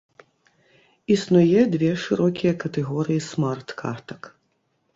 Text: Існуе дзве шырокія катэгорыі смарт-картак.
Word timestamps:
Існуе 1.15 1.59
дзве 1.75 1.91
шырокія 2.05 2.53
катэгорыі 2.65 3.21
смарт-картак. 3.29 4.21